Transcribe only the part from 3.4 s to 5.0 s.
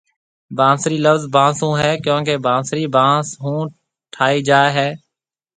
ھونٺاھيَََ جاوي ھيَََ